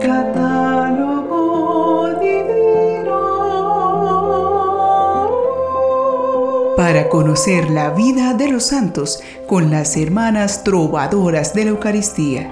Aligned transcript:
Catálogo 0.00 1.38
divino. 2.20 3.18
Para 6.76 7.08
conocer 7.10 7.68
la 7.70 7.90
vida 7.90 8.32
de 8.32 8.48
los 8.48 8.64
santos 8.64 9.22
con 9.46 9.70
las 9.70 9.98
hermanas 9.98 10.64
trovadoras 10.64 11.52
de 11.52 11.64
la 11.64 11.70
Eucaristía. 11.70 12.50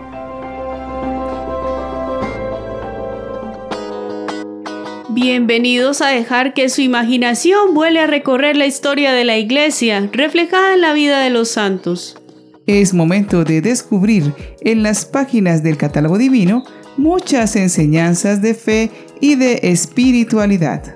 Bienvenidos 5.09 6.03
a 6.03 6.09
dejar 6.09 6.53
que 6.53 6.69
su 6.69 6.83
imaginación 6.83 7.73
vuele 7.73 8.01
a 8.01 8.07
recorrer 8.07 8.59
la 8.59 8.67
historia 8.67 9.13
de 9.13 9.25
la 9.25 9.39
Iglesia, 9.39 10.11
reflejada 10.13 10.75
en 10.75 10.83
la 10.83 10.93
vida 10.93 11.21
de 11.21 11.31
los 11.31 11.49
santos. 11.49 12.21
Es 12.67 12.93
momento 12.93 13.45
de 13.45 13.63
descubrir 13.63 14.35
en 14.61 14.83
las 14.83 15.07
páginas 15.07 15.63
del 15.63 15.79
catálogo 15.79 16.19
divino 16.19 16.65
muchas 16.99 17.57
enseñanzas 17.57 18.43
de 18.43 18.55
fe 18.55 18.91
y 19.21 19.37
de 19.37 19.61
espiritualidad. 19.63 20.95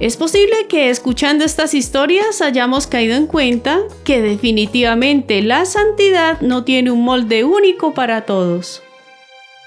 Es 0.00 0.16
posible 0.16 0.66
que 0.68 0.90
escuchando 0.90 1.44
estas 1.44 1.72
historias 1.72 2.42
hayamos 2.42 2.88
caído 2.88 3.14
en 3.14 3.28
cuenta 3.28 3.78
que 4.02 4.20
definitivamente 4.20 5.40
la 5.40 5.66
santidad 5.66 6.40
no 6.40 6.64
tiene 6.64 6.90
un 6.90 7.04
molde 7.04 7.44
único 7.44 7.94
para 7.94 8.22
todos. 8.22 8.82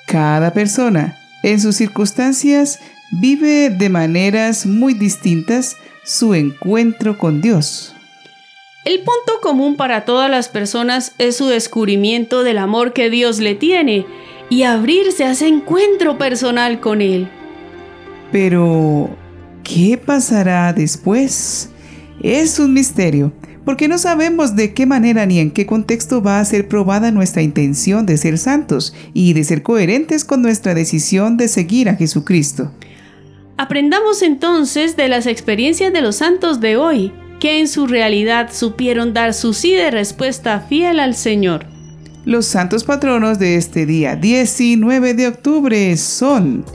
Cada 0.05 0.51
persona, 0.51 1.17
en 1.43 1.61
sus 1.61 1.77
circunstancias, 1.77 2.79
vive 3.11 3.69
de 3.69 3.89
maneras 3.89 4.65
muy 4.65 4.93
distintas 4.93 5.77
su 6.03 6.33
encuentro 6.33 7.17
con 7.17 7.41
Dios. 7.41 7.93
El 8.83 8.99
punto 8.99 9.41
común 9.41 9.75
para 9.75 10.03
todas 10.05 10.29
las 10.29 10.49
personas 10.49 11.13
es 11.17 11.37
su 11.37 11.47
descubrimiento 11.47 12.43
del 12.43 12.57
amor 12.57 12.93
que 12.93 13.09
Dios 13.09 13.39
le 13.39 13.55
tiene 13.55 14.05
y 14.49 14.63
abrirse 14.63 15.25
a 15.25 15.31
ese 15.31 15.47
encuentro 15.47 16.17
personal 16.17 16.79
con 16.79 17.01
Él. 17.01 17.29
Pero, 18.31 19.09
¿qué 19.63 19.97
pasará 19.97 20.73
después? 20.73 21.69
Es 22.21 22.59
un 22.59 22.73
misterio, 22.73 23.31
porque 23.65 23.87
no 23.87 23.97
sabemos 23.97 24.55
de 24.55 24.73
qué 24.73 24.85
manera 24.85 25.25
ni 25.25 25.39
en 25.39 25.51
qué 25.51 25.65
contexto 25.65 26.21
va 26.21 26.39
a 26.39 26.45
ser 26.45 26.67
probada 26.67 27.11
nuestra 27.11 27.41
intención 27.41 28.05
de 28.05 28.17
ser 28.17 28.37
santos 28.37 28.93
y 29.13 29.33
de 29.33 29.43
ser 29.43 29.63
coherentes 29.63 30.25
con 30.25 30.41
nuestra 30.41 30.73
decisión 30.73 31.37
de 31.37 31.47
seguir 31.47 31.89
a 31.89 31.95
Jesucristo. 31.95 32.71
Aprendamos 33.57 34.21
entonces 34.21 34.95
de 34.95 35.07
las 35.07 35.25
experiencias 35.25 35.91
de 35.91 36.01
los 36.01 36.17
santos 36.17 36.59
de 36.59 36.77
hoy, 36.77 37.11
que 37.39 37.59
en 37.59 37.67
su 37.67 37.87
realidad 37.87 38.49
supieron 38.51 39.13
dar 39.13 39.33
su 39.33 39.53
sí 39.53 39.73
de 39.73 39.91
respuesta 39.91 40.59
fiel 40.59 40.99
al 40.99 41.15
Señor. 41.15 41.76
Los 42.27 42.45
santos 42.45 42.83
patronos 42.83 43.39
de 43.39 43.55
este 43.55 43.85
día 43.85 44.17
19 44.17 45.13
de 45.13 45.27
octubre 45.27 45.95
son 45.95 46.65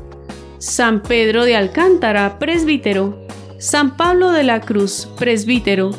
San 0.57 1.03
Pedro 1.03 1.45
de 1.45 1.57
Alcántara, 1.57 2.39
presbítero, 2.39 3.27
San 3.59 3.99
Pablo 3.99 4.31
de 4.33 4.45
la 4.45 4.63
Cruz, 4.63 5.11
presbítero, 5.19 5.91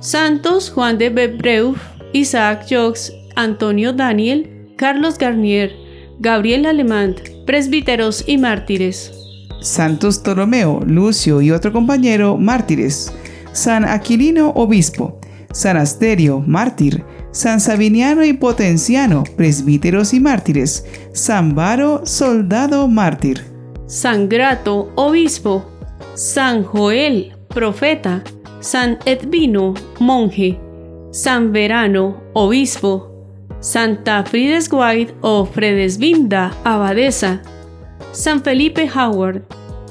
Santos 0.00 0.72
Juan 0.72 0.98
de 0.98 1.10
Bebreuf, 1.10 1.78
Isaac 2.12 2.66
Jox, 2.68 3.12
Antonio 3.36 3.92
Daniel, 3.92 4.66
Carlos 4.76 5.16
Garnier, 5.16 5.76
Gabriel 6.18 6.66
Alemán, 6.66 7.14
presbíteros 7.46 8.24
y 8.26 8.36
mártires. 8.36 9.12
Santos 9.60 10.18
Ptolomeo, 10.18 10.80
Lucio 10.84 11.40
y 11.40 11.52
otro 11.52 11.72
compañero 11.72 12.36
mártires, 12.36 13.12
San 13.52 13.84
Aquilino 13.84 14.50
Obispo, 14.56 15.17
San 15.58 15.76
Asterio 15.76 16.38
Mártir, 16.46 17.04
San 17.32 17.58
Sabiniano 17.58 18.24
y 18.24 18.32
Potenciano, 18.32 19.24
presbíteros 19.36 20.14
y 20.14 20.20
mártires, 20.20 20.86
San 21.12 21.56
Varo, 21.56 22.02
soldado 22.06 22.86
mártir, 22.86 23.42
San 23.86 24.28
Grato, 24.28 24.92
obispo, 24.94 25.64
San 26.14 26.62
Joel, 26.62 27.36
profeta, 27.48 28.22
San 28.60 28.98
Edvino, 29.04 29.74
monje, 29.98 30.60
San 31.10 31.50
Verano, 31.50 32.22
obispo, 32.34 33.10
Santa 33.58 34.22
Fridesguide 34.22 35.12
o 35.22 35.44
Fredesvinda, 35.44 36.52
abadesa, 36.62 37.42
San 38.12 38.44
Felipe 38.44 38.88
Howard, 38.94 39.42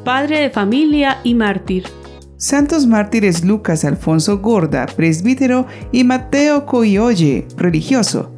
padre 0.06 0.40
de 0.40 0.50
familia 0.50 1.20
y 1.26 1.34
mártir. 1.34 1.97
Santos 2.38 2.86
mártires 2.86 3.44
Lucas 3.44 3.84
Alfonso 3.84 4.38
Gorda, 4.38 4.86
presbítero, 4.86 5.66
y 5.92 6.04
Mateo 6.04 6.68
Coyoye, 6.68 7.48
religioso. 7.58 8.32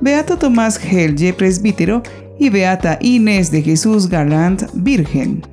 Beato 0.00 0.36
Tomás 0.36 0.84
Helge, 0.84 1.32
presbítero, 1.32 2.02
y 2.36 2.48
Beata 2.50 2.98
Inés 3.00 3.52
de 3.52 3.62
Jesús 3.62 4.08
Galant, 4.08 4.64
virgen. 4.74 5.46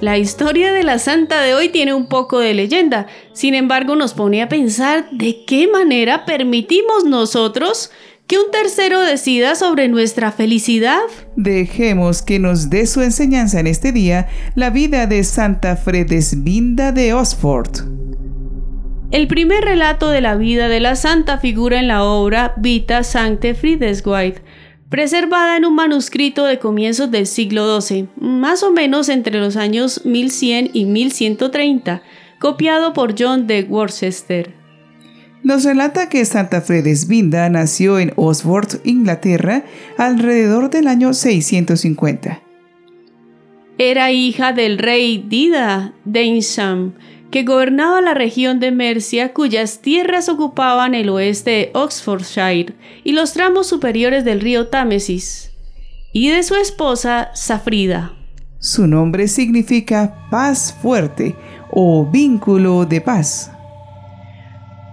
La 0.00 0.18
historia 0.18 0.72
de 0.72 0.82
la 0.82 0.98
santa 0.98 1.40
de 1.40 1.54
hoy 1.54 1.68
tiene 1.68 1.94
un 1.94 2.08
poco 2.08 2.40
de 2.40 2.52
leyenda, 2.52 3.06
sin 3.32 3.54
embargo 3.54 3.94
nos 3.94 4.14
pone 4.14 4.42
a 4.42 4.48
pensar 4.48 5.08
de 5.12 5.44
qué 5.44 5.68
manera 5.68 6.24
permitimos 6.24 7.04
nosotros 7.04 7.92
que 8.30 8.38
un 8.38 8.52
tercero 8.52 9.00
decida 9.00 9.56
sobre 9.56 9.88
nuestra 9.88 10.30
felicidad. 10.30 11.00
Dejemos 11.34 12.22
que 12.22 12.38
nos 12.38 12.70
dé 12.70 12.86
su 12.86 13.02
enseñanza 13.02 13.58
en 13.58 13.66
este 13.66 13.90
día 13.90 14.28
la 14.54 14.70
vida 14.70 15.08
de 15.08 15.24
Santa 15.24 15.74
Fredesvinda 15.74 16.92
de 16.92 17.12
Oxford. 17.12 17.88
El 19.10 19.26
primer 19.26 19.64
relato 19.64 20.10
de 20.10 20.20
la 20.20 20.36
vida 20.36 20.68
de 20.68 20.78
la 20.78 20.94
santa 20.94 21.38
figura 21.38 21.80
en 21.80 21.88
la 21.88 22.04
obra 22.04 22.54
Vita 22.56 23.02
Sancte 23.02 23.54
Fridesguide, 23.56 24.42
preservada 24.88 25.56
en 25.56 25.64
un 25.64 25.74
manuscrito 25.74 26.44
de 26.44 26.60
comienzos 26.60 27.10
del 27.10 27.26
siglo 27.26 27.80
XII, 27.80 28.10
más 28.14 28.62
o 28.62 28.70
menos 28.70 29.08
entre 29.08 29.40
los 29.40 29.56
años 29.56 30.02
1100 30.04 30.70
y 30.72 30.84
1130, 30.84 32.02
copiado 32.38 32.92
por 32.92 33.16
John 33.18 33.48
de 33.48 33.64
Worcester. 33.64 34.59
Nos 35.42 35.64
relata 35.64 36.08
que 36.08 36.24
Santa 36.24 36.60
Fredesvinda 36.60 37.48
nació 37.48 37.98
en 37.98 38.12
Oxford, 38.16 38.80
Inglaterra, 38.84 39.64
alrededor 39.96 40.70
del 40.70 40.86
año 40.86 41.14
650. 41.14 42.42
Era 43.78 44.12
hija 44.12 44.52
del 44.52 44.76
rey 44.76 45.24
Dida 45.26 45.94
de 46.04 46.24
Insham, 46.24 46.92
que 47.30 47.44
gobernaba 47.44 48.02
la 48.02 48.12
región 48.12 48.60
de 48.60 48.70
Mercia, 48.72 49.32
cuyas 49.32 49.80
tierras 49.80 50.28
ocupaban 50.28 50.94
el 50.94 51.08
oeste 51.08 51.50
de 51.50 51.70
Oxfordshire 51.72 52.74
y 53.04 53.12
los 53.12 53.32
tramos 53.32 53.68
superiores 53.68 54.24
del 54.24 54.40
río 54.40 54.66
Támesis, 54.66 55.52
y 56.12 56.28
de 56.28 56.42
su 56.42 56.56
esposa 56.56 57.30
Safrida. 57.34 58.12
Su 58.58 58.86
nombre 58.86 59.28
significa 59.28 60.28
paz 60.30 60.76
fuerte 60.82 61.34
o 61.70 62.04
vínculo 62.04 62.84
de 62.84 63.00
paz. 63.00 63.50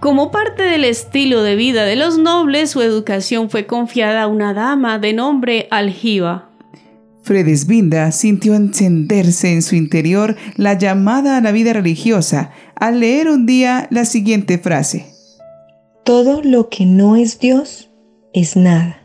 Como 0.00 0.30
parte 0.30 0.62
del 0.62 0.84
estilo 0.84 1.42
de 1.42 1.56
vida 1.56 1.84
de 1.84 1.96
los 1.96 2.18
nobles, 2.18 2.70
su 2.70 2.82
educación 2.82 3.50
fue 3.50 3.66
confiada 3.66 4.22
a 4.22 4.26
una 4.28 4.54
dama 4.54 5.00
de 5.00 5.12
nombre 5.12 5.66
Algiva. 5.72 6.50
Fredesvinda 7.22 8.12
sintió 8.12 8.54
encenderse 8.54 9.52
en 9.52 9.60
su 9.60 9.74
interior 9.74 10.36
la 10.56 10.78
llamada 10.78 11.36
a 11.36 11.40
la 11.40 11.50
vida 11.50 11.72
religiosa 11.72 12.52
al 12.76 13.00
leer 13.00 13.28
un 13.28 13.44
día 13.44 13.88
la 13.90 14.04
siguiente 14.04 14.58
frase. 14.58 15.06
Todo 16.04 16.42
lo 16.44 16.68
que 16.68 16.86
no 16.86 17.16
es 17.16 17.40
Dios 17.40 17.90
es 18.32 18.56
nada. 18.56 19.02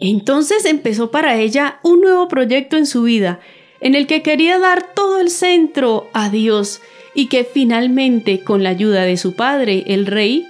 Entonces 0.00 0.64
empezó 0.64 1.10
para 1.10 1.36
ella 1.38 1.80
un 1.82 2.00
nuevo 2.02 2.28
proyecto 2.28 2.76
en 2.76 2.86
su 2.86 3.02
vida, 3.02 3.40
en 3.80 3.96
el 3.96 4.06
que 4.06 4.22
quería 4.22 4.60
dar 4.60 4.94
todo 4.94 5.18
el 5.20 5.30
centro 5.30 6.08
a 6.12 6.30
Dios 6.30 6.80
y 7.14 7.26
que 7.26 7.44
finalmente, 7.44 8.40
con 8.40 8.62
la 8.62 8.70
ayuda 8.70 9.02
de 9.02 9.16
su 9.16 9.34
padre, 9.34 9.84
el 9.86 10.06
rey, 10.06 10.46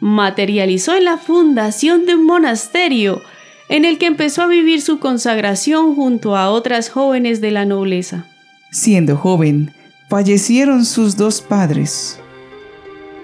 materializó 0.00 0.94
en 0.96 1.04
la 1.04 1.18
fundación 1.18 2.06
de 2.06 2.14
un 2.14 2.26
monasterio 2.26 3.22
en 3.68 3.84
el 3.84 3.98
que 3.98 4.06
empezó 4.06 4.42
a 4.42 4.48
vivir 4.48 4.82
su 4.82 4.98
consagración 4.98 5.94
junto 5.94 6.36
a 6.36 6.50
otras 6.50 6.88
jóvenes 6.88 7.40
de 7.40 7.52
la 7.52 7.64
nobleza. 7.64 8.26
Siendo 8.72 9.16
joven, 9.16 9.72
fallecieron 10.08 10.84
sus 10.84 11.16
dos 11.16 11.40
padres. 11.40 12.18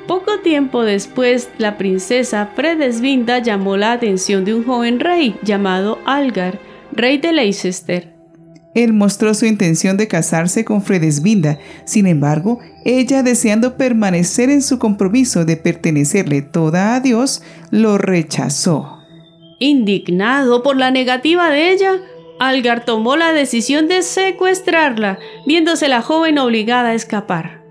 Poco 0.06 0.39
tiempo 0.39 0.85
después, 0.85 1.50
la 1.59 1.77
princesa 1.77 2.50
Fredesvinda 2.55 3.41
llamó 3.41 3.77
la 3.77 3.93
atención 3.93 4.44
de 4.44 4.55
un 4.55 4.65
joven 4.65 5.00
rey 5.00 5.35
llamado 5.43 5.99
Algar, 6.05 6.61
rey 6.93 7.19
de 7.19 7.32
Leicester. 7.32 8.16
Él 8.76 8.93
mostró 8.93 9.32
su 9.32 9.46
intención 9.46 9.96
de 9.96 10.06
casarse 10.06 10.67
con 10.67 10.82
Fredesvinda, 10.82 11.58
sin 11.87 12.06
embargo, 12.06 12.61
ella, 12.84 13.23
deseando 13.23 13.78
permanecer 13.78 14.50
en 14.50 14.61
su 14.61 14.78
compromiso 14.78 15.46
de 15.46 15.56
pertenecerle 15.56 16.43
toda 16.43 16.94
a 16.94 17.00
Dios, 17.00 17.43
lo 17.70 17.96
rechazó. 17.96 18.99
Indignado 19.58 20.62
por 20.62 20.76
la 20.76 20.90
negativa 20.90 21.49
de 21.49 21.73
ella, 21.73 22.02
Algar 22.38 22.84
tomó 22.84 23.17
la 23.17 23.32
decisión 23.32 23.88
de 23.88 24.02
secuestrarla, 24.02 25.19
viéndose 25.46 25.88
la 25.88 26.02
joven 26.02 26.38
obligada 26.38 26.90
a 26.90 26.94
escapar. 26.94 27.66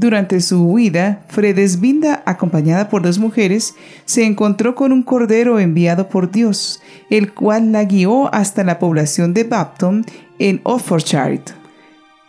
Durante 0.00 0.40
su 0.40 0.62
huida, 0.62 1.24
Fredesvinda, 1.26 2.22
acompañada 2.24 2.88
por 2.88 3.02
dos 3.02 3.18
mujeres, 3.18 3.74
se 4.04 4.24
encontró 4.24 4.76
con 4.76 4.92
un 4.92 5.02
cordero 5.02 5.58
enviado 5.58 6.08
por 6.08 6.30
Dios, 6.30 6.80
el 7.10 7.34
cual 7.34 7.72
la 7.72 7.82
guió 7.82 8.32
hasta 8.32 8.62
la 8.62 8.78
población 8.78 9.34
de 9.34 9.42
Bapton 9.42 10.06
en 10.38 10.60
Oxfordshire. 10.62 11.42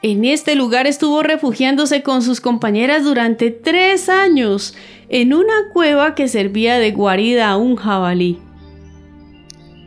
En 0.01 0.25
este 0.25 0.55
lugar 0.55 0.87
estuvo 0.87 1.21
refugiándose 1.21 2.01
con 2.01 2.23
sus 2.23 2.41
compañeras 2.41 3.03
durante 3.03 3.51
tres 3.51 4.09
años, 4.09 4.75
en 5.07 5.35
una 5.35 5.53
cueva 5.71 6.15
que 6.15 6.27
servía 6.27 6.79
de 6.79 6.91
guarida 6.91 7.49
a 7.49 7.57
un 7.57 7.75
jabalí. 7.75 8.39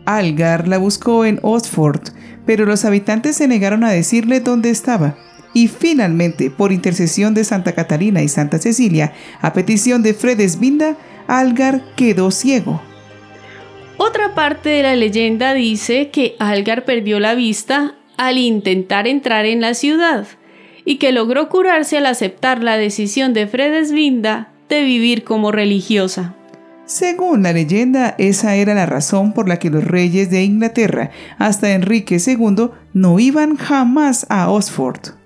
Algar 0.06 0.68
la 0.68 0.78
buscó 0.78 1.24
en 1.24 1.40
Oxford, 1.42 2.10
pero 2.46 2.64
los 2.64 2.84
habitantes 2.84 3.38
se 3.38 3.48
negaron 3.48 3.82
a 3.82 3.90
decirle 3.90 4.38
dónde 4.38 4.70
estaba. 4.70 5.16
Y 5.54 5.68
finalmente, 5.68 6.50
por 6.50 6.72
intercesión 6.72 7.34
de 7.34 7.44
Santa 7.44 7.72
Catalina 7.72 8.22
y 8.22 8.28
Santa 8.28 8.58
Cecilia, 8.58 9.12
a 9.40 9.52
petición 9.52 10.02
de 10.02 10.14
Fredesvinda, 10.14 10.96
Algar 11.26 11.82
quedó 11.96 12.30
ciego. 12.30 12.80
Otra 13.98 14.34
parte 14.34 14.70
de 14.70 14.82
la 14.82 14.96
leyenda 14.96 15.54
dice 15.54 16.10
que 16.10 16.34
Algar 16.38 16.84
perdió 16.84 17.20
la 17.20 17.34
vista 17.34 17.94
al 18.16 18.38
intentar 18.38 19.06
entrar 19.06 19.46
en 19.46 19.60
la 19.60 19.74
ciudad 19.74 20.26
y 20.84 20.96
que 20.96 21.12
logró 21.12 21.48
curarse 21.48 21.98
al 21.98 22.06
aceptar 22.06 22.62
la 22.62 22.76
decisión 22.76 23.32
de 23.32 23.46
Fredesvinda 23.46 24.52
de 24.68 24.82
vivir 24.82 25.22
como 25.24 25.52
religiosa. 25.52 26.34
Según 26.84 27.44
la 27.44 27.52
leyenda, 27.52 28.14
esa 28.18 28.56
era 28.56 28.74
la 28.74 28.86
razón 28.86 29.32
por 29.32 29.48
la 29.48 29.58
que 29.58 29.70
los 29.70 29.84
reyes 29.84 30.30
de 30.30 30.42
Inglaterra 30.42 31.10
hasta 31.38 31.72
Enrique 31.72 32.18
II 32.24 32.70
no 32.92 33.18
iban 33.20 33.56
jamás 33.56 34.26
a 34.28 34.50
Oxford. 34.50 35.21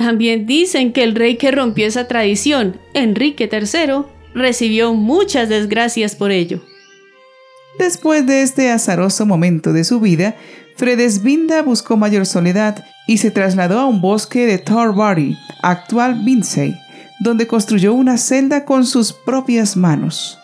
También 0.00 0.46
dicen 0.46 0.94
que 0.94 1.02
el 1.02 1.14
rey 1.14 1.36
que 1.36 1.50
rompió 1.50 1.86
esa 1.86 2.08
tradición, 2.08 2.80
Enrique 2.94 3.50
III, 3.52 4.06
recibió 4.32 4.94
muchas 4.94 5.50
desgracias 5.50 6.16
por 6.16 6.30
ello. 6.30 6.62
Después 7.78 8.26
de 8.26 8.40
este 8.40 8.70
azaroso 8.70 9.26
momento 9.26 9.74
de 9.74 9.84
su 9.84 10.00
vida, 10.00 10.36
Fredesvinda 10.76 11.60
buscó 11.60 11.98
mayor 11.98 12.24
soledad 12.24 12.82
y 13.06 13.18
se 13.18 13.30
trasladó 13.30 13.78
a 13.78 13.84
un 13.84 14.00
bosque 14.00 14.46
de 14.46 14.56
Torbury, 14.56 15.36
actual 15.62 16.22
Vindsey, 16.24 16.74
donde 17.18 17.46
construyó 17.46 17.92
una 17.92 18.16
celda 18.16 18.64
con 18.64 18.86
sus 18.86 19.12
propias 19.12 19.76
manos. 19.76 20.38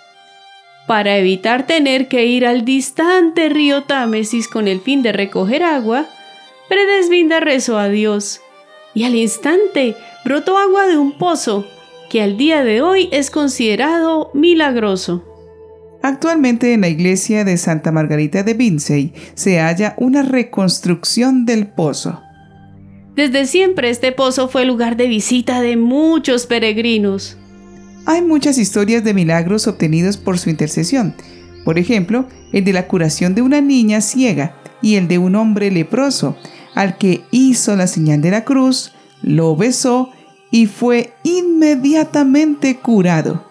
Para 0.87 1.17
evitar 1.17 1.67
tener 1.67 2.09
que 2.09 2.27
ir 2.27 2.45
al 2.45 2.67
distante 2.67 3.49
río 3.49 3.85
Támesis 3.85 4.49
con 4.49 4.69
el 4.69 4.83
fin 4.83 5.01
de 5.01 5.13
recoger 5.13 5.63
agua, 5.63 6.05
Fredesvinda 6.69 7.41
rezó 7.41 7.79
a 7.79 7.89
Dios 7.89 8.43
y 8.97 9.05
al 9.05 9.15
instante 9.15 9.95
brotó 10.25 10.57
agua 10.57 10.87
de 10.87 10.97
un 10.97 11.13
pozo 11.19 11.67
que 12.09 12.23
al 12.23 12.39
día 12.39 12.65
de 12.65 12.81
hoy 12.81 13.11
es 13.13 13.31
considerado 13.31 14.31
milagroso. 14.33 15.23
Actualmente 16.03 16.73
en 16.73 16.81
la 16.81 16.89
iglesia 16.89 17.45
de 17.45 17.59
Santa 17.59 17.93
Margarita 17.93 18.43
de 18.43 18.55
Vincennes 18.55 19.13
se 19.35 19.61
halla 19.61 19.95
una 19.99 20.23
reconstrucción 20.23 21.45
del 21.45 21.67
pozo. 21.67 22.23
Desde 23.15 23.47
siempre 23.47 23.91
este 23.91 24.13
pozo 24.13 24.49
fue 24.49 24.65
lugar 24.65 24.97
de 24.97 25.09
visita 25.09 25.61
de 25.61 25.77
muchos 25.77 26.47
peregrinos. 26.47 27.37
Hay 28.07 28.23
muchas 28.23 28.57
historias 28.57 29.05
de 29.05 29.13
milagros 29.13 29.67
obtenidos 29.67 30.17
por 30.17 30.39
su 30.39 30.49
intercesión. 30.49 31.15
Por 31.67 31.79
ejemplo, 31.79 32.29
el 32.55 32.65
de 32.65 32.73
la 32.73 32.87
curación 32.87 33.35
de 33.35 33.43
una 33.43 33.61
niña 33.61 34.01
ciega 34.01 34.57
y 34.81 34.95
el 34.95 35.07
de 35.07 35.19
un 35.19 35.35
hombre 35.35 35.71
leproso, 35.71 36.37
al 36.77 36.99
que 36.99 37.25
hizo 37.33 37.75
la 37.75 37.89
señal 37.89 38.23
de 38.23 38.31
la 38.31 38.45
cruz, 38.45 38.93
lo 39.23 39.57
besó 39.57 40.13
y 40.53 40.67
fue 40.67 41.15
inmediatamente 41.25 42.77
curado. 42.77 43.45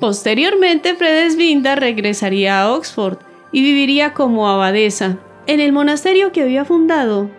Posteriormente, 0.00 0.94
Fredesvinda 0.94 1.74
regresaría 1.74 2.62
a 2.62 2.72
Oxford 2.72 3.18
y 3.52 3.60
viviría 3.62 4.14
como 4.14 4.48
abadesa 4.48 5.18
en 5.46 5.60
el 5.60 5.72
monasterio 5.72 6.32
que 6.32 6.42
había 6.42 6.64
fundado 6.64 7.30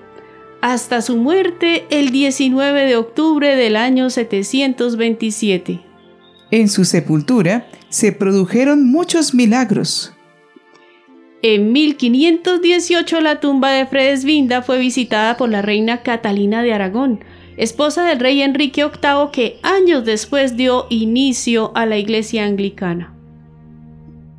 hasta 0.62 1.02
su 1.02 1.18
muerte 1.18 1.86
el 1.90 2.12
19 2.12 2.86
de 2.86 2.96
octubre 2.98 3.56
del 3.56 3.75
año 3.75 4.10
727. 4.10 5.81
En 6.52 6.68
su 6.68 6.84
sepultura 6.84 7.68
se 7.90 8.12
produjeron 8.12 8.90
muchos 8.90 9.34
milagros. 9.34 10.17
En 11.44 11.72
1518 11.72 13.22
la 13.22 13.39
tumba 13.39 13.69
de 13.69 13.86
Fredesvinda 13.86 14.63
fue 14.63 14.80
visitada 14.80 15.38
por 15.38 15.50
la 15.50 15.62
reina 15.62 16.01
Catalina 16.01 16.63
de 16.63 16.74
Aragón, 16.74 17.24
esposa 17.57 18.04
del 18.06 18.19
rey 18.19 18.42
Enrique 18.42 18.84
VIII 18.84 19.30
que 19.31 19.60
años 19.62 20.04
después 20.04 20.57
dio 20.57 20.88
inicio 20.89 21.72
a 21.75 21.86
la 21.86 21.98
iglesia 21.98 22.44
anglicana. 22.44 23.13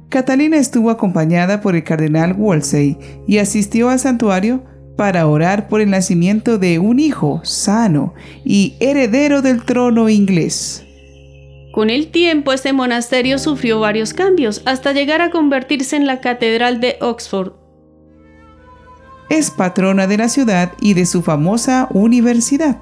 Catalina 0.09 0.57
estuvo 0.57 0.91
acompañada 0.91 1.61
por 1.61 1.77
el 1.77 1.85
cardenal 1.85 2.35
Wolsey 2.35 2.97
y 3.29 3.39
asistió 3.39 3.91
al 3.91 4.01
santuario 4.01 4.65
para 4.97 5.29
orar 5.29 5.69
por 5.69 5.81
el 5.81 5.91
nacimiento 5.91 6.59
de 6.59 6.81
un 6.81 6.99
hijo 6.99 7.41
sano 7.45 8.15
y 8.45 8.75
heredero 8.81 9.41
del 9.41 9.65
trono 9.65 10.09
inglés. 10.09 10.88
Con 11.73 11.91
el 11.91 12.11
tiempo 12.11 12.53
este 12.53 12.73
monasterio 12.73 13.39
sufrió 13.39 13.79
varios 13.81 14.15
cambios 14.15 14.63
hasta 14.65 14.93
llegar 14.93 15.21
a 15.21 15.31
convertirse 15.31 15.97
en 15.97 16.07
la 16.07 16.21
Catedral 16.21 16.81
de 16.81 16.97
Oxford. 17.01 17.53
Es 19.29 19.51
patrona 19.51 20.07
de 20.07 20.17
la 20.17 20.29
ciudad 20.29 20.73
y 20.81 20.95
de 20.95 21.05
su 21.05 21.23
famosa 21.23 21.89
universidad. 21.93 22.79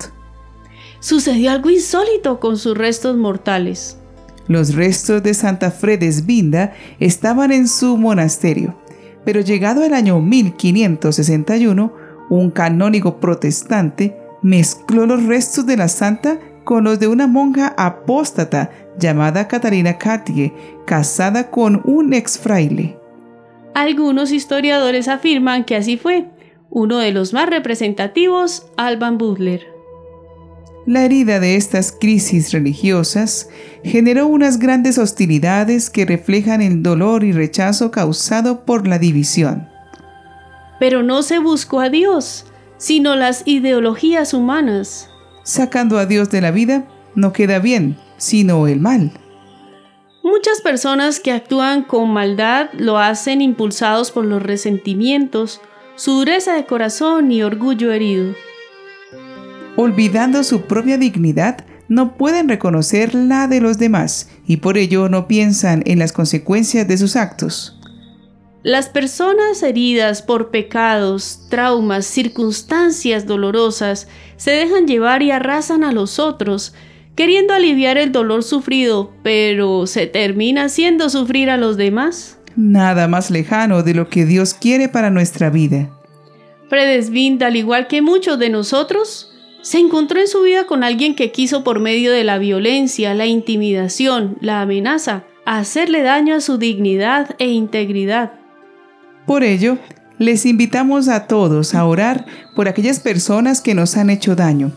Sucedió 1.00 1.50
algo 1.50 1.70
insólito 1.70 2.38
con 2.38 2.56
sus 2.56 2.78
restos 2.78 3.16
mortales. 3.16 3.98
Los 4.46 4.74
restos 4.76 5.22
de 5.24 5.34
Santa 5.34 5.72
Fredesvinda 5.72 6.72
estaban 7.00 7.50
en 7.50 7.66
su 7.66 7.96
monasterio, 7.96 8.78
pero 9.24 9.40
llegado 9.40 9.84
el 9.84 9.92
año 9.92 10.20
1561, 10.20 11.92
un 12.30 12.50
canónigo 12.52 13.18
protestante 13.18 14.16
mezcló 14.42 15.06
los 15.06 15.24
restos 15.24 15.66
de 15.66 15.76
la 15.76 15.88
santa 15.88 16.38
con 16.66 16.82
los 16.82 16.98
de 16.98 17.06
una 17.06 17.28
monja 17.28 17.74
apóstata 17.78 18.72
llamada 18.98 19.46
Catalina 19.46 19.98
Cartier, 19.98 20.52
casada 20.84 21.48
con 21.48 21.80
un 21.84 22.12
ex 22.12 22.40
fraile. 22.40 22.98
Algunos 23.72 24.32
historiadores 24.32 25.06
afirman 25.06 25.64
que 25.64 25.76
así 25.76 25.96
fue. 25.96 26.26
Uno 26.68 26.98
de 26.98 27.12
los 27.12 27.32
más 27.32 27.48
representativos, 27.48 28.66
Alban 28.76 29.16
Butler. 29.16 29.64
La 30.86 31.04
herida 31.04 31.38
de 31.38 31.54
estas 31.54 31.92
crisis 31.92 32.52
religiosas 32.52 33.48
generó 33.84 34.26
unas 34.26 34.58
grandes 34.58 34.98
hostilidades 34.98 35.88
que 35.88 36.04
reflejan 36.04 36.62
el 36.62 36.82
dolor 36.82 37.22
y 37.22 37.30
rechazo 37.30 37.92
causado 37.92 38.64
por 38.64 38.88
la 38.88 38.98
división. 38.98 39.68
Pero 40.80 41.04
no 41.04 41.22
se 41.22 41.38
buscó 41.38 41.78
a 41.78 41.90
Dios, 41.90 42.44
sino 42.76 43.14
las 43.14 43.42
ideologías 43.46 44.34
humanas 44.34 45.10
sacando 45.46 45.98
a 45.98 46.06
Dios 46.06 46.28
de 46.28 46.40
la 46.40 46.50
vida, 46.50 46.84
no 47.14 47.32
queda 47.32 47.60
bien, 47.60 47.96
sino 48.18 48.66
el 48.66 48.80
mal. 48.80 49.12
Muchas 50.24 50.60
personas 50.60 51.20
que 51.20 51.30
actúan 51.30 51.84
con 51.84 52.10
maldad 52.10 52.68
lo 52.72 52.98
hacen 52.98 53.40
impulsados 53.40 54.10
por 54.10 54.24
los 54.24 54.42
resentimientos, 54.42 55.60
su 55.94 56.14
dureza 56.14 56.54
de 56.54 56.66
corazón 56.66 57.30
y 57.30 57.44
orgullo 57.44 57.92
herido. 57.92 58.34
Olvidando 59.76 60.42
su 60.42 60.62
propia 60.62 60.98
dignidad, 60.98 61.64
no 61.88 62.16
pueden 62.16 62.48
reconocer 62.48 63.14
la 63.14 63.46
de 63.46 63.60
los 63.60 63.78
demás 63.78 64.28
y 64.48 64.56
por 64.56 64.76
ello 64.76 65.08
no 65.08 65.28
piensan 65.28 65.84
en 65.86 66.00
las 66.00 66.12
consecuencias 66.12 66.88
de 66.88 66.98
sus 66.98 67.14
actos. 67.14 67.78
Las 68.66 68.88
personas 68.88 69.62
heridas 69.62 70.22
por 70.22 70.50
pecados, 70.50 71.46
traumas, 71.48 72.04
circunstancias 72.04 73.24
dolorosas 73.24 74.08
se 74.36 74.50
dejan 74.52 74.86
llevar 74.86 75.22
y 75.22 75.30
arrasan 75.30 75.84
a 75.84 75.92
los 75.92 76.18
otros, 76.18 76.74
queriendo 77.14 77.54
aliviar 77.54 77.98
el 77.98 78.12
dolor 78.12 78.42
sufrido, 78.42 79.12
pero 79.22 79.86
se 79.86 80.06
termina 80.06 80.64
haciendo 80.64 81.08
sufrir 81.10 81.50
a 81.50 81.56
los 81.56 81.76
demás. 81.76 82.38
Nada 82.56 83.08
más 83.08 83.30
lejano 83.30 83.82
de 83.82 83.94
lo 83.94 84.08
que 84.08 84.24
Dios 84.24 84.54
quiere 84.54 84.88
para 84.88 85.10
nuestra 85.10 85.50
vida. 85.50 85.90
Fredesvind, 86.68 87.42
al 87.42 87.56
igual 87.56 87.86
que 87.86 88.02
muchos 88.02 88.38
de 88.38 88.50
nosotros, 88.50 89.32
se 89.62 89.78
encontró 89.78 90.20
en 90.20 90.28
su 90.28 90.42
vida 90.42 90.66
con 90.66 90.84
alguien 90.84 91.14
que 91.14 91.32
quiso 91.32 91.64
por 91.64 91.80
medio 91.80 92.12
de 92.12 92.24
la 92.24 92.38
violencia, 92.38 93.14
la 93.14 93.26
intimidación, 93.26 94.38
la 94.40 94.60
amenaza, 94.60 95.24
hacerle 95.44 96.02
daño 96.02 96.34
a 96.34 96.40
su 96.40 96.58
dignidad 96.58 97.34
e 97.38 97.48
integridad. 97.48 98.32
Por 99.26 99.42
ello, 99.42 99.78
les 100.18 100.46
invitamos 100.46 101.08
a 101.08 101.26
todos 101.26 101.74
a 101.74 101.84
orar 101.84 102.26
por 102.54 102.68
aquellas 102.68 103.00
personas 103.00 103.60
que 103.60 103.74
nos 103.74 103.96
han 103.96 104.10
hecho 104.10 104.34
daño, 104.34 104.72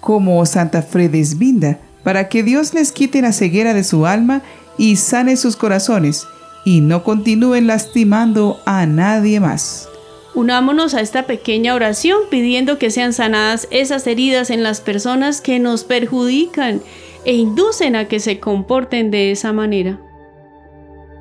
como 0.00 0.44
Santa 0.46 0.82
Fredesvinda, 0.82 1.78
para 2.04 2.28
que 2.28 2.42
Dios 2.42 2.74
les 2.74 2.92
quite 2.92 3.20
la 3.20 3.32
ceguera 3.32 3.74
de 3.74 3.84
su 3.84 4.06
alma 4.06 4.42
y 4.76 4.96
sane 4.96 5.36
sus 5.36 5.56
corazones 5.56 6.26
y 6.64 6.80
no 6.80 7.02
continúen 7.02 7.66
lastimando 7.66 8.60
a 8.66 8.86
nadie 8.86 9.40
más. 9.40 9.88
Unámonos 10.34 10.94
a 10.94 11.00
esta 11.00 11.26
pequeña 11.26 11.74
oración 11.74 12.20
pidiendo 12.30 12.78
que 12.78 12.90
sean 12.90 13.12
sanadas 13.12 13.66
esas 13.70 14.06
heridas 14.06 14.50
en 14.50 14.62
las 14.62 14.80
personas 14.80 15.40
que 15.40 15.58
nos 15.58 15.82
perjudican 15.84 16.80
e 17.24 17.34
inducen 17.34 17.96
a 17.96 18.06
que 18.06 18.20
se 18.20 18.38
comporten 18.38 19.10
de 19.10 19.32
esa 19.32 19.52
manera. 19.52 19.98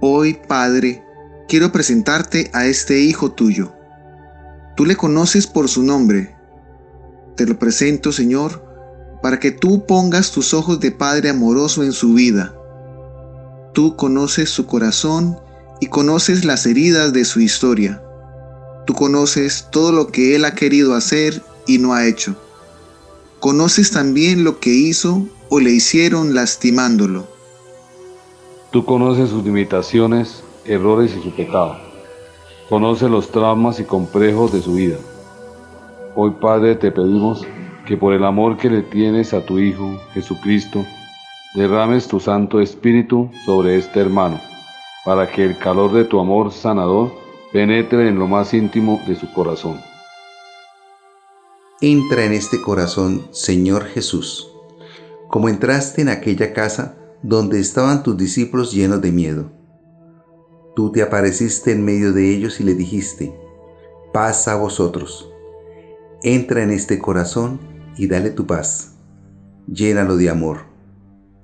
Hoy, 0.01 0.37
Padre, 0.47 1.03
quiero 1.47 1.71
presentarte 1.71 2.49
a 2.53 2.65
este 2.65 2.99
hijo 2.99 3.31
tuyo. 3.31 3.73
Tú 4.75 4.85
le 4.85 4.95
conoces 4.95 5.47
por 5.47 5.69
su 5.69 5.83
nombre. 5.83 6.35
Te 7.35 7.45
lo 7.45 7.57
presento, 7.57 8.11
Señor, 8.11 8.63
para 9.21 9.39
que 9.39 9.51
tú 9.51 9.85
pongas 9.85 10.31
tus 10.31 10.53
ojos 10.53 10.79
de 10.79 10.91
Padre 10.91 11.29
amoroso 11.29 11.83
en 11.83 11.91
su 11.91 12.13
vida. 12.13 12.53
Tú 13.73 13.95
conoces 13.95 14.49
su 14.49 14.65
corazón 14.65 15.39
y 15.79 15.87
conoces 15.87 16.45
las 16.45 16.65
heridas 16.65 17.13
de 17.13 17.25
su 17.25 17.39
historia. 17.39 18.03
Tú 18.85 18.93
conoces 18.93 19.67
todo 19.71 19.91
lo 19.91 20.07
que 20.07 20.35
Él 20.35 20.45
ha 20.45 20.55
querido 20.55 20.95
hacer 20.95 21.41
y 21.65 21.77
no 21.77 21.93
ha 21.93 22.05
hecho. 22.05 22.35
Conoces 23.39 23.91
también 23.91 24.43
lo 24.43 24.59
que 24.59 24.71
hizo 24.71 25.27
o 25.49 25.59
le 25.59 25.71
hicieron 25.71 26.33
lastimándolo. 26.33 27.27
Tú 28.71 28.85
conoces 28.85 29.29
sus 29.29 29.43
limitaciones, 29.43 30.43
errores 30.67 31.15
y 31.15 31.21
su 31.21 31.31
pecado. 31.31 31.77
Conoces 32.69 33.09
los 33.09 33.31
traumas 33.31 33.79
y 33.79 33.85
complejos 33.85 34.51
de 34.51 34.61
su 34.61 34.73
vida. 34.73 34.97
Hoy, 36.15 36.31
Padre, 36.41 36.75
te 36.75 36.91
pedimos 36.91 37.45
que 37.85 37.95
por 37.95 38.13
el 38.13 38.25
amor 38.25 38.57
que 38.57 38.69
le 38.69 38.81
tienes 38.81 39.33
a 39.33 39.45
tu 39.45 39.59
Hijo, 39.59 39.99
Jesucristo, 40.13 40.85
derrames 41.55 42.07
tu 42.07 42.19
Santo 42.19 42.59
Espíritu 42.59 43.29
sobre 43.45 43.77
este 43.77 44.01
hermano, 44.01 44.39
para 45.05 45.31
que 45.31 45.45
el 45.45 45.57
calor 45.57 45.93
de 45.93 46.03
tu 46.03 46.19
amor 46.19 46.51
sanador 46.51 47.11
penetre 47.53 48.09
en 48.09 48.19
lo 48.19 48.27
más 48.27 48.53
íntimo 48.53 49.01
de 49.07 49.15
su 49.15 49.31
corazón. 49.31 49.79
Entra 51.79 52.25
en 52.25 52.33
este 52.33 52.61
corazón, 52.61 53.27
Señor 53.31 53.85
Jesús, 53.85 54.51
como 55.29 55.47
entraste 55.47 56.01
en 56.01 56.09
aquella 56.09 56.51
casa 56.51 56.97
donde 57.23 57.59
estaban 57.59 58.03
tus 58.03 58.17
discípulos 58.17 58.73
llenos 58.73 59.01
de 59.01 59.11
miedo. 59.11 59.56
Tú 60.77 60.91
te 60.91 61.01
apareciste 61.01 61.71
en 61.71 61.83
medio 61.83 62.13
de 62.13 62.31
ellos 62.31 62.59
y 62.59 62.63
le 62.63 62.75
dijiste, 62.75 63.33
paz 64.13 64.47
a 64.47 64.57
vosotros. 64.57 65.33
Entra 66.21 66.61
en 66.61 66.69
este 66.69 66.99
corazón 66.99 67.59
y 67.97 68.05
dale 68.05 68.29
tu 68.29 68.45
paz. 68.45 68.95
Llénalo 69.65 70.17
de 70.17 70.29
amor. 70.29 70.67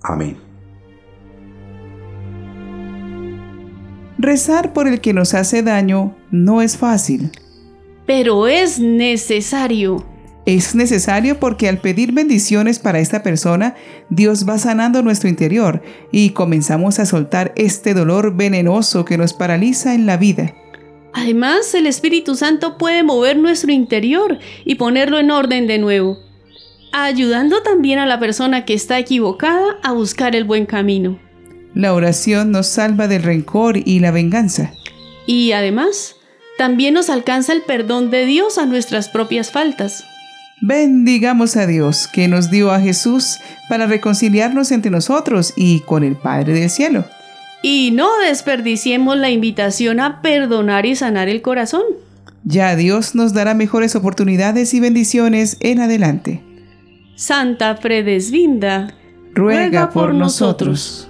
Amén. 0.04 0.38
Rezar 4.20 4.72
por 4.72 4.88
el 4.88 5.02
que 5.02 5.14
nos 5.14 5.34
hace 5.34 5.64
daño 5.64 6.16
no 6.30 6.62
es 6.62 6.78
fácil. 6.78 7.32
Pero 8.06 8.46
es 8.46 8.78
necesario. 8.78 10.06
Es 10.46 10.76
necesario 10.76 11.40
porque 11.40 11.70
al 11.70 11.78
pedir 11.78 12.12
bendiciones 12.12 12.80
para 12.80 13.00
esta 13.00 13.24
persona, 13.24 13.76
Dios 14.10 14.48
va 14.48 14.58
sanando 14.58 15.02
nuestro 15.02 15.30
interior 15.30 15.82
y 16.12 16.32
comenzamos 16.32 17.00
a 17.00 17.06
soltar 17.06 17.54
este 17.56 17.94
dolor 17.94 18.36
venenoso 18.36 19.06
que 19.06 19.18
nos 19.18 19.34
paraliza 19.34 19.96
en 19.96 20.06
la 20.06 20.18
vida. 20.18 20.54
Además, 21.14 21.74
el 21.76 21.88
Espíritu 21.88 22.36
Santo 22.36 22.78
puede 22.78 23.04
mover 23.04 23.38
nuestro 23.38 23.72
interior 23.72 24.40
y 24.66 24.76
ponerlo 24.76 25.18
en 25.20 25.32
orden 25.32 25.68
de 25.68 25.78
nuevo, 25.78 26.18
ayudando 26.92 27.62
también 27.62 28.00
a 28.00 28.06
la 28.06 28.20
persona 28.20 28.66
que 28.66 28.74
está 28.74 29.00
equivocada 29.00 29.78
a 29.82 29.94
buscar 29.94 30.36
el 30.36 30.44
buen 30.44 30.66
camino. 30.66 31.20
La 31.74 31.94
oración 31.94 32.52
nos 32.52 32.68
salva 32.68 33.08
del 33.08 33.24
rencor 33.24 33.78
y 33.78 34.00
la 34.00 34.12
venganza. 34.12 34.74
Y 35.26 35.54
además, 35.54 36.18
también 36.58 36.94
nos 36.96 37.10
alcanza 37.10 37.54
el 37.54 37.62
perdón 37.62 38.12
de 38.12 38.26
Dios 38.26 38.58
a 38.58 38.66
nuestras 38.66 39.08
propias 39.08 39.52
faltas. 39.52 40.04
Bendigamos 40.62 41.58
a 41.58 41.68
Dios 41.68 42.08
que 42.08 42.28
nos 42.28 42.50
dio 42.50 42.72
a 42.72 42.80
Jesús 42.80 43.40
para 43.68 43.86
reconciliarnos 43.86 44.72
entre 44.72 44.92
nosotros 44.92 45.54
y 45.56 45.82
con 45.82 46.04
el 46.04 46.16
Padre 46.16 46.54
del 46.54 46.70
Cielo. 46.70 47.06
Y 47.62 47.92
no 47.92 48.10
desperdiciemos 48.20 49.18
la 49.18 49.30
invitación 49.30 50.00
a 50.00 50.22
perdonar 50.22 50.86
y 50.86 50.96
sanar 50.96 51.30
el 51.30 51.42
corazón. 51.42 51.84
Ya 52.44 52.76
Dios 52.76 53.16
nos 53.16 53.34
dará 53.34 53.54
mejores 53.54 53.96
oportunidades 53.96 54.74
y 54.74 54.80
bendiciones 54.80 55.58
en 55.62 55.80
adelante. 55.80 56.44
Santa 57.16 57.78
Fredesvinda, 57.78 58.94
ruega, 59.34 59.90
por, 59.92 60.14
nosotros. 60.14 61.08